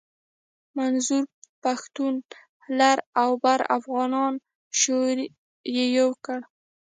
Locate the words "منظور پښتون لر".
0.77-2.97